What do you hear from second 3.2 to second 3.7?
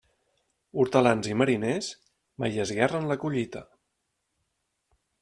collita.